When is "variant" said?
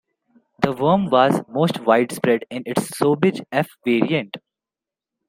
3.85-4.37